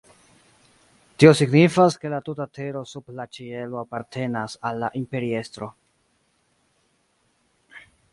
[1.23, 5.69] Tio signifas, ke la tuta tero sub la ĉielo apartenas al la imperiestro.